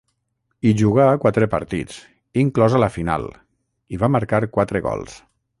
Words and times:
Hi 0.67 0.71
jugà 0.79 1.05
quatre 1.25 1.49
partits, 1.51 1.99
inclosa 2.45 2.83
la 2.85 2.91
final, 2.97 3.29
i 3.97 4.03
va 4.07 4.13
marcar 4.19 4.45
quatre 4.57 4.87
gols. 4.89 5.25